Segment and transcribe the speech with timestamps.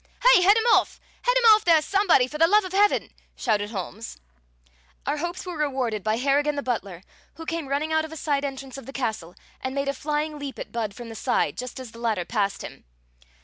[0.23, 0.41] "Hey!
[0.41, 0.99] head him off!
[1.21, 4.17] head him off there, somebody, for the love of Heaven!" shouted Holmes.
[5.05, 7.03] Our hopes were rewarded by Harrigan the butler,
[7.35, 10.39] who came running out of a side entrance of the castle and made a flying
[10.39, 12.83] leap at Budd from the side, just as the latter passed him.